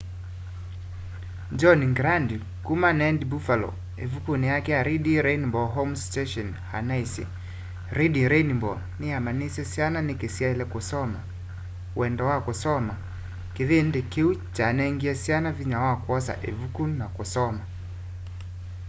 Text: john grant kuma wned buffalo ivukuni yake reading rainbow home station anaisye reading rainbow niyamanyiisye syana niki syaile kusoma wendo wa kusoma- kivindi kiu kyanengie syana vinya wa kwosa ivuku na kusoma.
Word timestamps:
john 1.59 1.81
grant 1.97 2.31
kuma 2.65 2.89
wned 2.99 3.19
buffalo 3.31 3.69
ivukuni 4.05 4.45
yake 4.53 4.73
reading 4.87 5.21
rainbow 5.27 5.65
home 5.75 5.93
station 6.05 6.47
anaisye 6.77 7.25
reading 7.97 8.27
rainbow 8.33 8.75
niyamanyiisye 8.99 9.63
syana 9.73 9.99
niki 10.07 10.27
syaile 10.35 10.65
kusoma 10.73 11.19
wendo 11.99 12.23
wa 12.31 12.37
kusoma- 12.47 12.93
kivindi 13.55 13.99
kiu 14.11 14.29
kyanengie 14.55 15.13
syana 15.23 15.49
vinya 15.57 15.77
wa 15.85 15.93
kwosa 16.05 16.33
ivuku 16.49 16.83
na 16.99 17.05
kusoma. 17.15 17.63